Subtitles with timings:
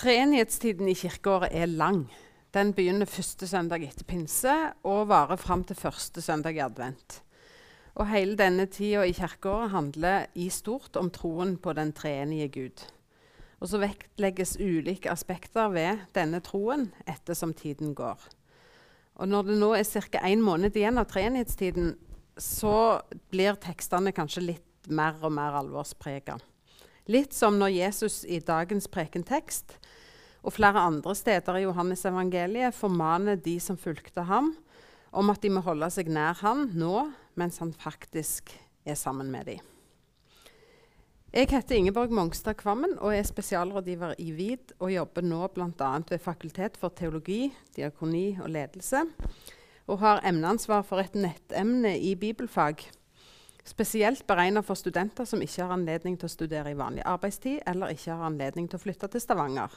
[0.00, 2.06] Treenighetstiden i kirkeåret er lang.
[2.56, 4.54] Den begynner første søndag etter pinse
[4.88, 7.18] og varer fram til første søndag i advent.
[8.00, 12.86] Og Hele denne tida i kirkeåret handler i stort om troen på den treenige Gud.
[13.60, 18.24] Og så vektlegges ulike aspekter ved denne troen etter som tiden går.
[19.20, 20.24] Og Når det nå er ca.
[20.24, 21.98] én måned igjen av treenighetstiden,
[22.38, 26.40] så blir tekstene kanskje litt mer og mer alvorsprega.
[27.10, 29.72] Litt som når Jesus i dagens prekentekst
[30.46, 34.52] og flere andre steder i Johannes evangeliet formaner de som fulgte ham,
[35.10, 37.08] om at de må holde seg nær ham nå
[37.40, 38.52] mens han faktisk
[38.86, 39.66] er sammen med dem.
[41.30, 45.90] Jeg heter Ingeborg Mongstad Kvammen og er spesialrådgiver i VID og jobber nå bl.a.
[46.10, 49.04] ved Fakultet for teologi, diakoni og ledelse.
[49.90, 52.82] Og har emneansvar for et nettemne i bibelfag.
[53.70, 57.94] Spesielt beregna for studenter som ikke har anledning til å studere i vanlig arbeidstid, eller
[57.94, 59.76] ikke har anledning til å flytte til Stavanger.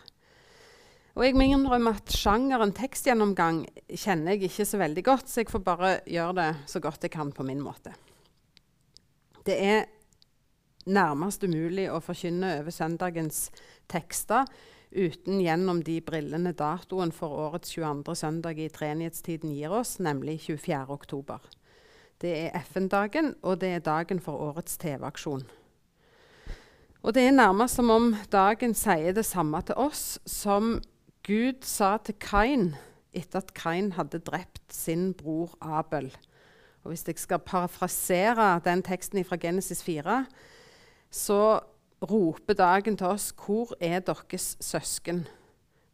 [1.14, 5.52] Og jeg må innrømme at sjangeren tekstgjennomgang kjenner jeg ikke så veldig godt, så jeg
[5.54, 7.94] får bare gjøre det så godt jeg kan på min måte.
[9.46, 9.86] Det er
[10.90, 13.46] nærmest umulig å forkynne over søndagens
[13.92, 14.50] tekster
[14.90, 18.16] uten gjennom de brillene datoen for årets 22.
[18.18, 20.88] søndag i treenighetstiden gir oss, nemlig 24.
[20.90, 21.46] oktober.
[22.24, 25.42] Det er FN-dagen, og det er dagen for årets TV-aksjon.
[27.04, 30.78] Og det er nærmest som om dagen sier det samme til oss som
[31.28, 32.70] Gud sa til Kain
[33.12, 36.14] etter at Kain hadde drept sin bror Abel.
[36.84, 40.26] Og Hvis jeg skal parafrasere den teksten fra Genesis 4,
[41.12, 41.60] så
[42.02, 45.28] roper dagen til oss Hvor er deres søsken?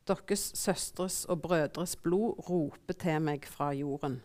[0.08, 4.22] Deres søstres og brødres blod roper til meg fra jorden.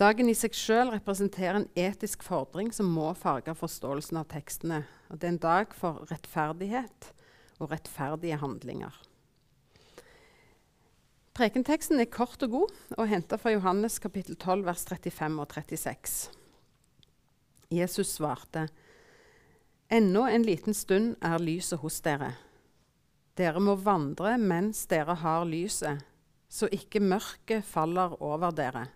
[0.00, 4.78] Dagen i seg sjøl representerer en etisk fordring som må farge forståelsen av tekstene.
[5.12, 7.10] Og det er en dag for rettferdighet
[7.60, 8.94] og rettferdige handlinger.
[11.36, 16.14] Prekenteksten er kort og god og henta fra Johannes kapittel 12, vers 35 og 36.
[17.76, 18.70] Jesus svarte,
[19.92, 22.30] Ennå en liten stund er lyset hos dere.
[23.36, 26.00] Dere må vandre mens dere har lyset,
[26.48, 28.86] så ikke mørket faller over dere.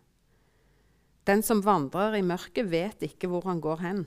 [1.24, 4.04] Den som vandrer i mørket, vet ikke hvor han går hen.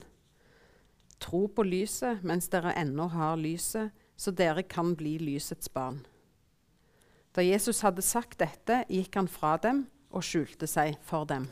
[1.18, 6.04] Tro på lyset mens dere ennå har lyset, så dere kan bli lysets barn.
[7.34, 11.50] Da Jesus hadde sagt dette, gikk han fra dem og skjulte seg for dem.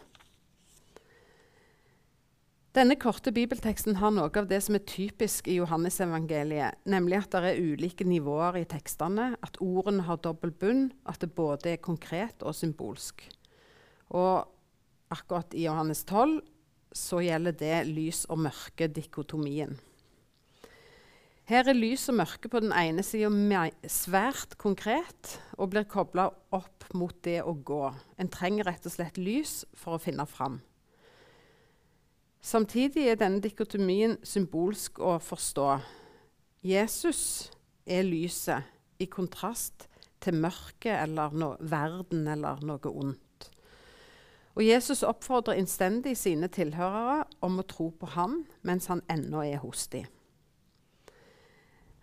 [2.77, 7.53] Denne korte bibelteksten har noe av det som er typisk i Johannesevangeliet, nemlig at det
[7.54, 12.44] er ulike nivåer i tekstene, at ordene har dobbel bunn, at det både er konkret
[12.44, 13.25] og symbolsk.
[14.12, 14.44] Og
[15.12, 16.41] akkurat i Johannes 12
[16.97, 19.77] så gjelder det lys og mørke-dikotomien.
[21.47, 23.28] Her er lys og mørke på den ene sida
[23.87, 27.84] svært konkret og blir kobla opp mot det å gå.
[28.19, 30.59] En trenger rett og slett lys for å finne fram.
[32.43, 35.69] Samtidig er denne dikotomien symbolsk å forstå.
[36.66, 37.53] Jesus
[37.87, 38.62] er lyset,
[38.99, 39.84] i kontrast
[40.25, 43.50] til mørket eller no verden eller noe ondt.
[44.56, 49.61] Og Jesus oppfordrer innstendig sine tilhørere om å tro på ham mens han ennå er
[49.61, 50.09] hos dem.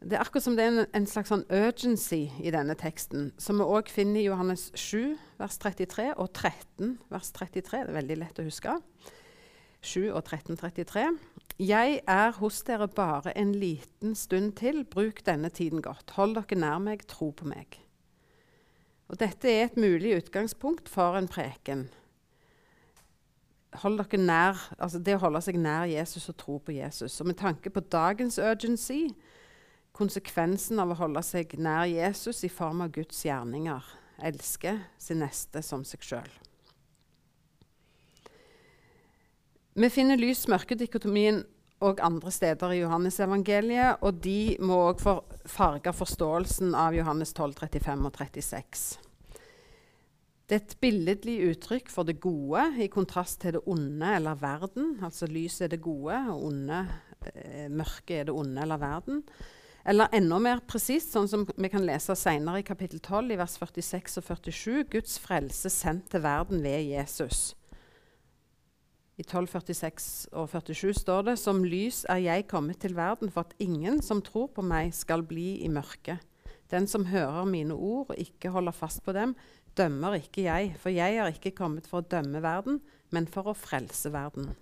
[0.03, 3.62] Det er akkurat som det er en, en slags sånn urgency i denne teksten, som
[3.62, 7.86] vi òg finner i Johannes 7, vers 33 og 13, vers 33.
[7.86, 8.75] Det er veldig lett å huske.
[9.84, 11.06] 7 og 13, 33.
[11.63, 14.84] Jeg er hos dere bare en liten stund til.
[14.84, 16.16] Bruk denne tiden godt.
[16.18, 17.80] Hold dere nær meg, tro på meg.
[19.08, 21.88] Og dette er et mulig utgangspunkt for en preken.
[23.82, 27.16] Hold dere nær, altså Det å holde seg nær Jesus og tro på Jesus.
[27.22, 29.08] Og med tanke på dagens urgency
[29.94, 33.86] konsekvensen av å holde seg nær Jesus i form av Guds gjerninger.
[34.24, 36.30] Elske sin neste som seg sjøl.
[39.74, 41.42] Vi finner lys-mørke-dikotomien
[41.84, 45.02] og andre steder i Johannes-evangeliet, og de må òg
[45.50, 48.86] farge forståelsen av Johannes 12, 35 og 36.
[50.50, 54.98] Det er et billedlig uttrykk for det gode i kontrast til det onde eller verden.
[55.04, 56.81] Altså lyset er det gode, og onde,
[57.31, 59.24] eh, mørket er det onde eller verden.
[59.86, 63.57] Eller enda mer presist, sånn som vi kan lese senere i kapittel 12, i vers
[63.60, 67.56] 46 og 47, Guds frelse sendt til verden ved Jesus.
[69.18, 73.45] I 12, 46 og 47 står det Som lys er jeg kommet til verden for
[73.45, 76.18] at ingen som tror på meg, skal bli i mørket.
[76.72, 79.36] Den som hører mine ord og ikke holder fast på dem,
[79.78, 82.80] dømmer ikke jeg, for jeg har ikke kommet for å dømme verden,
[83.14, 84.54] men for å frelse verden.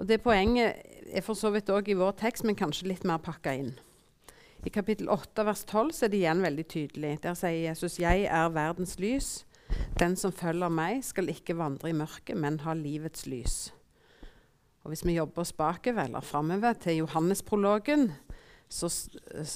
[0.00, 0.80] Og Det poenget
[1.12, 3.74] er for så vidt òg i vår tekst, men kanskje litt mer pakka inn.
[4.64, 7.12] I kapittel 8 vers 12 så er det igjen veldig tydelig.
[7.22, 9.44] Der sier Jesus, 'Jeg er verdens lys'.
[9.98, 13.72] Den som følger meg, skal ikke vandre i mørket, men ha livets lys.
[14.84, 18.12] Og Hvis vi jobber oss bakover eller framover til Johannesprologen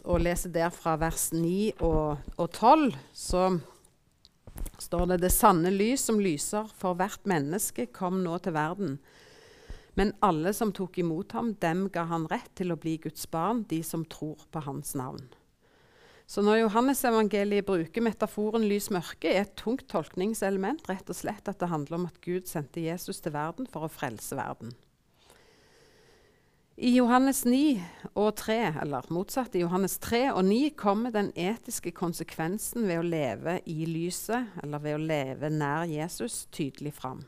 [0.05, 3.61] og leser der fra vers 9 og, og 12, så
[4.81, 8.99] står det 'Det sanne lys som lyser for hvert menneske, kom nå til verden'.
[9.95, 13.63] Men alle som tok imot ham, dem ga han rett til å bli Guds barn,
[13.63, 15.29] de som tror på hans navn.
[16.27, 21.69] Så når Johannesevangeliet bruker metaforen lys-mørke, er et tungt tolkningselement rett og slett at det
[21.69, 24.73] handler om at Gud sendte Jesus til verden for å frelse verden.
[26.75, 27.79] I Johannes 9
[28.19, 33.05] og 3, eller motsatt, i Johannes 3 og 9 kommer den etiske konsekvensen ved å
[33.07, 37.23] leve i lyset, eller ved å leve nær Jesus, tydelig fram.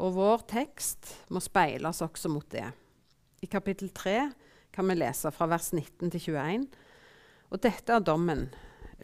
[0.00, 2.64] Og vår tekst må speiles også mot det.
[3.44, 4.16] I kapittel 3
[4.72, 6.66] kan vi lese fra vers 19 til 21.
[7.52, 8.48] Og dette er dommen.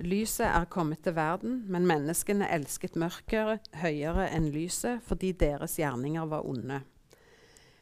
[0.00, 6.24] Lyset er kommet til verden, men menneskene elsket mørket høyere enn lyset fordi deres gjerninger
[6.32, 6.86] var onde.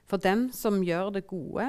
[0.09, 1.69] For den som gjør det gode,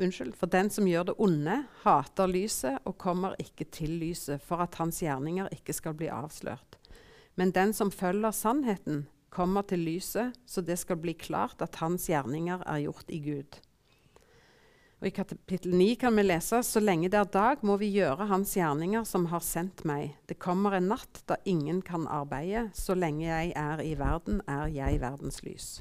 [0.00, 4.64] unnskyld, for den som gjør det onde, hater lyset og kommer ikke til lyset, for
[4.64, 6.76] at hans gjerninger ikke skal bli avslørt.
[7.36, 12.08] Men den som følger sannheten, kommer til lyset, så det skal bli klart at hans
[12.10, 13.60] gjerninger er gjort i Gud.
[15.00, 18.26] Og I kapittel 9 kan vi lese så lenge det er dag, må vi gjøre
[18.28, 20.10] Hans gjerninger som har sendt meg.
[20.28, 22.66] Det kommer en natt da ingen kan arbeide.
[22.76, 25.78] Så lenge jeg er i verden, er jeg verdens lys.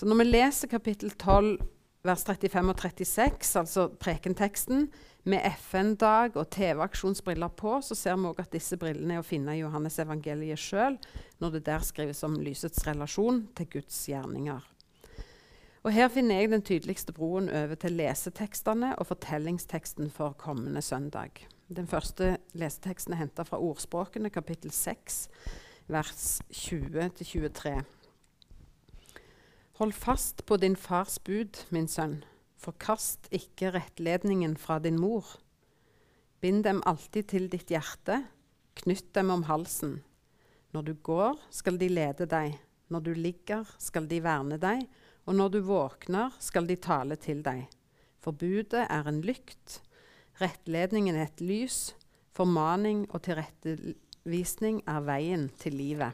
[0.00, 1.58] Så når vi leser kapittel 12,
[2.08, 4.86] vers 35 og 36, altså prekenteksten,
[5.28, 9.58] med FN-dag og TV-aksjonsbriller på, så ser vi også at disse brillene er å finne
[9.58, 10.96] i Johannes evangeliet sjøl,
[11.44, 14.64] når det der skrives om lysets relasjon til Guds gjerninger.
[15.84, 21.44] Og Her finner jeg den tydeligste broen over til lesetekstene og fortellingsteksten for kommende søndag.
[21.68, 25.26] Den første leseteksten er henta fra Ordspråkene, kapittel 6,
[25.92, 27.82] vers 20-23.
[29.80, 32.18] Hold fast på din fars bud, min sønn.
[32.60, 35.24] Forkast ikke rettledningen fra din mor.
[36.44, 38.18] Bind dem alltid til ditt hjerte,
[38.76, 40.02] knytt dem om halsen.
[40.76, 42.60] Når du går, skal de lede deg,
[42.92, 44.84] når du ligger, skal de verne deg,
[45.24, 47.64] og når du våkner, skal de tale til deg.
[48.20, 49.80] For budet er en lykt,
[50.44, 51.94] rettledningen er et lys,
[52.36, 56.12] formaning og tilrettevisning er veien til livet.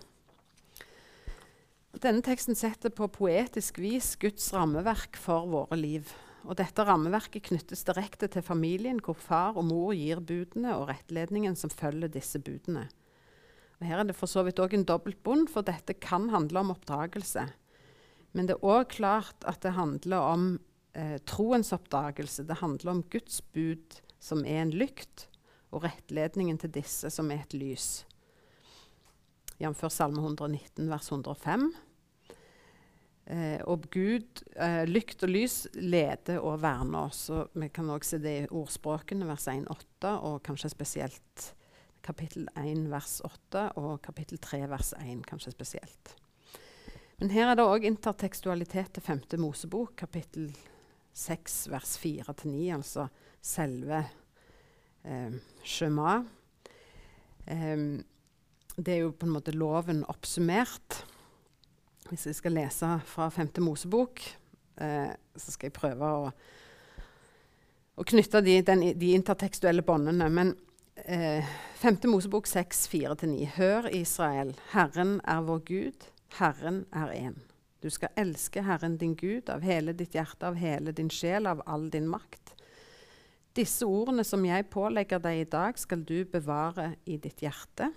[1.97, 6.11] Denne teksten setter på poetisk vis Guds rammeverk for våre liv.
[6.45, 11.57] Og dette rammeverket knyttes direkte til familien, hvor far og mor gir budene og rettledningen
[11.57, 12.85] som følger disse budene.
[13.81, 16.75] Og her er det for så vidt òg en dobbeltbunn, for dette kan handle om
[16.75, 17.47] oppdragelse.
[18.37, 20.45] Men det er òg klart at det handler om
[20.93, 22.45] eh, troens oppdagelse.
[22.45, 25.31] Det handler om Guds bud, som er en lykt,
[25.73, 28.05] og rettledningen til disse, som er et lys.
[29.59, 29.87] Jf.
[29.93, 31.71] Salme 119, vers 105.
[33.27, 37.25] Eh, og Gud, eh, lykt og lys, leder og verner oss.
[37.35, 41.49] Og vi kan også se det i ordspråkene, vers 1-8, og kanskje spesielt
[42.07, 46.15] kapittel 1, vers 8, og kapittel 3, vers 1, kanskje spesielt.
[47.19, 49.25] Men her er det òg intertekstualitet til 5.
[49.41, 50.53] Mosebok, kapittel
[51.17, 53.09] 6, vers 4-9, altså
[53.43, 54.05] selve
[55.03, 55.33] eh,
[55.65, 56.21] Shema.
[57.49, 58.05] Eh,
[58.77, 61.01] det er jo på en måte loven oppsummert.
[62.11, 63.57] Hvis jeg skal lese fra 5.
[63.65, 64.23] Mosebok,
[64.79, 66.29] eh, så skal jeg prøve å,
[67.97, 70.29] å knytte de, den, de, intertekstuelle båndene.
[70.31, 70.55] Men
[71.03, 71.49] eh,
[71.81, 71.99] 5.
[72.13, 73.51] Mosebok 6, 4-9.
[73.57, 77.41] Hør, Israel, Herren er vår Gud, Herren er én.
[77.83, 81.65] Du skal elske Herren din Gud av hele ditt hjerte, av hele din sjel, av
[81.67, 82.55] all din makt.
[83.57, 87.89] Disse ordene som jeg pålegger deg i dag, skal du bevare i ditt hjerte.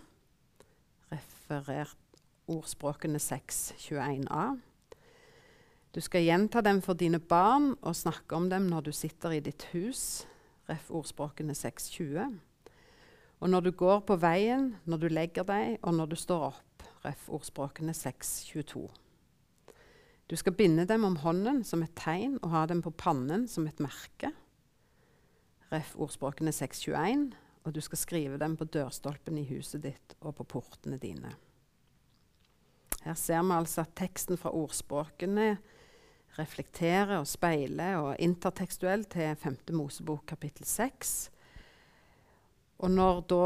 [1.50, 1.98] Referert
[2.46, 4.60] ordspråkene 6.21a.
[5.96, 9.42] Du skal gjenta dem for dine barn og snakke om dem når du sitter i
[9.42, 10.28] ditt hus.
[10.70, 10.92] Ref.
[10.94, 12.38] ordspråkene 6.20.
[13.40, 16.86] Og når du går på veien, når du legger deg, og når du står opp.
[17.02, 17.26] Ref.
[17.34, 18.86] ordspråkene 6.22.
[20.30, 23.66] Du skal binde dem om hånden som et tegn og ha dem på pannen som
[23.66, 24.36] et merke.
[25.74, 25.96] Ref.
[25.98, 27.32] ordspråkene 6.21.
[27.68, 31.34] Og du skal skrive dem på dørstolpen i huset ditt og på portene dine.
[33.04, 35.58] Her ser vi altså at teksten fra ordspråkene
[36.38, 39.60] reflekterer og speiler og er intertekstuell til 5.
[39.76, 41.32] Mosebok kapittel 6.
[42.80, 43.46] Og når da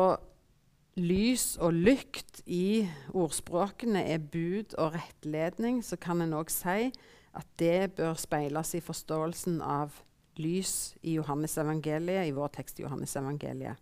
[1.00, 2.86] lys og lykt i
[3.18, 6.92] ordspråkene er bud og rettledning, så kan en òg si
[7.34, 9.96] at det bør speiles i forståelsen av
[10.38, 13.82] lys i Johannes evangeliet, i vår tekst i Johannes evangeliet.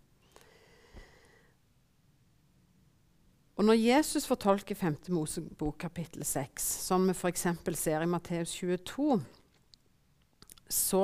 [3.61, 4.95] Og Når Jesus fortolker 5.
[5.13, 7.43] Mosebok kapittel 6, som vi f.eks.
[7.77, 9.19] ser i Matteus 22,
[10.65, 11.01] så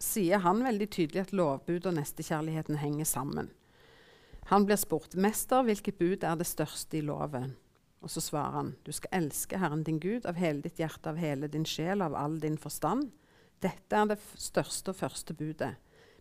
[0.00, 3.50] sier han veldig tydelig at lovbud og nestekjærligheten henger sammen.
[4.48, 7.52] Han blir spurt mester, hvilket bud er det største i loven?
[8.00, 11.20] Og så svarer han du skal elske Herren din Gud av hele ditt hjerte, av
[11.20, 13.10] hele din sjel, av all din forstand.
[13.60, 15.74] Dette er det største og første budet.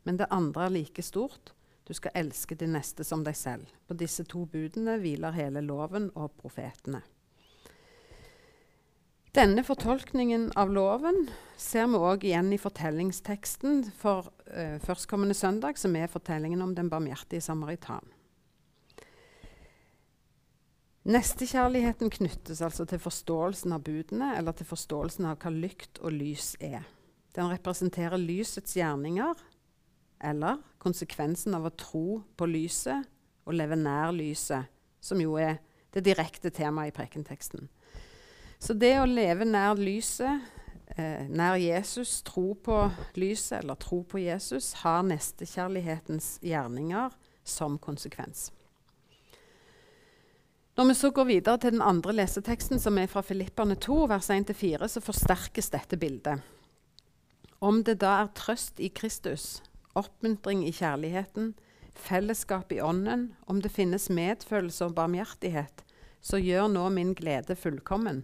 [0.04, 1.54] Men det andre er like stort.
[1.90, 3.70] Du skal elske din neste som deg selv.
[3.90, 7.02] På disse to budene hviler hele loven og profetene.
[9.34, 11.28] Denne fortolkningen av loven
[11.58, 16.90] ser vi òg igjen i fortellingsteksten for uh, førstkommende søndag, som er fortellingen om den
[16.94, 18.06] barmhjertige samaritan.
[21.10, 26.54] Nestekjærligheten knyttes altså til forståelsen av budene, eller til forståelsen av hva lykt og lys
[26.62, 26.86] er.
[27.34, 29.38] Den representerer lysets gjerninger,
[30.20, 33.08] eller konsekvensen av å tro på lyset
[33.48, 34.70] og leve nær lyset,
[35.02, 35.58] som jo er
[35.94, 37.68] det direkte temaet i prekenteksten.
[38.60, 40.44] Så det å leve nær lyset,
[40.96, 48.52] eh, nær Jesus, tro på lyset eller tro på Jesus, har nestekjærlighetens gjerninger som konsekvens.
[50.80, 54.30] Når vi så går videre til den andre leseteksten, som er fra Filipperne 2, vers
[54.30, 56.40] 1-4, så forsterkes dette bildet.
[57.60, 59.62] Om det da er trøst i Kristus,
[59.98, 61.54] oppmuntring i kjærligheten,
[61.96, 65.84] fellesskap i ånden, om det finnes medfølelse og barmhjertighet,
[66.22, 68.24] så gjør nå min glede fullkommen.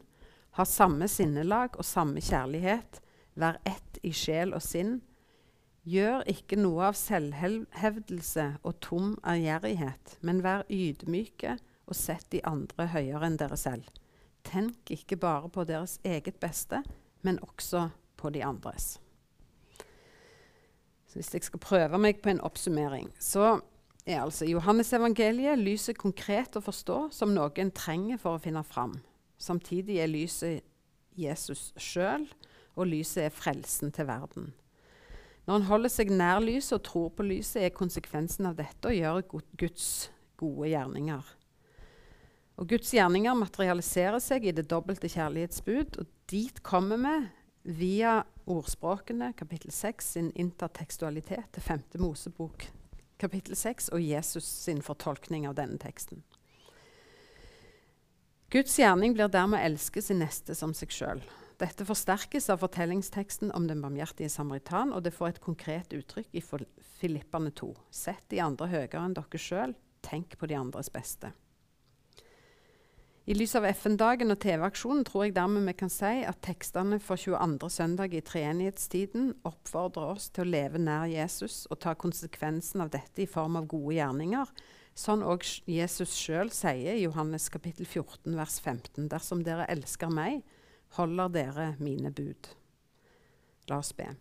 [0.55, 3.01] Ha samme sinnelag og samme kjærlighet,
[3.35, 4.99] vær ett i sjel og sinn.
[5.85, 12.87] Gjør ikke noe av selvhevdelse og tom ærgjerrighet, men vær ydmyke og sett de andre
[12.95, 13.85] høyere enn dere selv.
[14.45, 16.81] Tenk ikke bare på deres eget beste,
[17.21, 18.95] men også på de andres.
[21.15, 23.61] Så hvis jeg skal prøve meg på en oppsummering, så
[24.03, 28.97] er altså Johannesevangeliet lyset konkret å forstå som noe en trenger for å finne fram.
[29.39, 30.65] Samtidig er lyset
[31.15, 32.25] Jesus sjøl,
[32.75, 34.49] og lyset er frelsen til verden.
[35.47, 38.97] Når en holder seg nær lyset og tror på lyset, er konsekvensen av dette å
[38.97, 39.23] gjøre
[39.55, 39.87] Guds
[40.35, 41.31] gode gjerninger.
[42.59, 47.17] Og Guds gjerninger materialiserer seg i det dobbelte kjærlighetsbud, og dit kommer vi
[47.65, 51.81] via ordspråkene, kapittel 6, sin intertekstualitet til 5.
[51.97, 52.67] Mosebok,
[53.17, 56.21] kapittel 6, og Jesus sin fortolkning av denne teksten.
[58.53, 61.23] Guds gjerning blir dermed å elske sin neste som seg sjøl.
[61.57, 66.43] Dette forsterkes av fortellingsteksten om den barmhjertige samaritan, og det får et konkret uttrykk i
[66.99, 67.71] Filippane 2.
[67.89, 69.73] Sett de andre høyere enn dere sjøl.
[70.05, 71.33] Tenk på de andres beste.
[73.25, 77.17] I lys av FN-dagen og TV-aksjonen tror jeg dermed vi kan si at tekstene for
[77.17, 77.71] 22.
[77.73, 83.23] søndag i treenighetstiden oppfordrer oss til å leve nær Jesus og ta konsekvensen av dette
[83.23, 84.51] i form av gode gjerninger,
[84.93, 90.45] sånn òg Jesus sjøl sier i Johannes kapittel 14 vers 15.: Dersom dere elsker meg,
[90.93, 92.53] holder dere mine bud.
[93.73, 94.11] La oss be.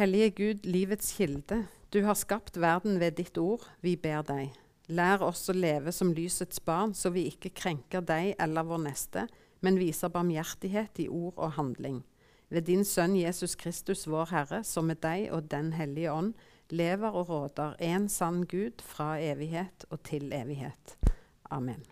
[0.00, 4.61] Hellige Gud, livets kilde, du har skapt verden ved ditt ord, vi ber deg.
[4.92, 9.26] Lær oss å leve som lysets barn, så vi ikke krenker deg eller vår neste,
[9.64, 12.02] men viser barmhjertighet i ord og handling.
[12.52, 16.34] Ved din Sønn Jesus Kristus, vår Herre, som med deg og Den hellige ånd
[16.68, 20.96] lever og råder, en sann Gud fra evighet og til evighet.
[21.48, 21.91] Amen.